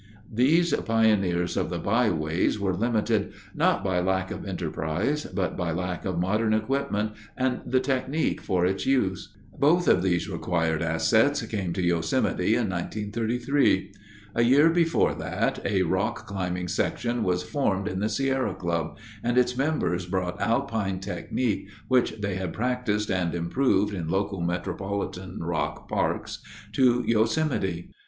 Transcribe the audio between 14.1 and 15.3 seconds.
A year before